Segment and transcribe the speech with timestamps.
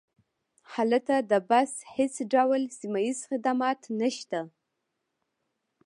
[0.73, 4.39] هلته د بس هیڅ ډول سیمه ییز خدمات نشته